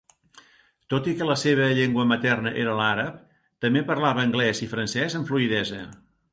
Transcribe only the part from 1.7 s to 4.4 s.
llengua materna era l'àrab, també parlava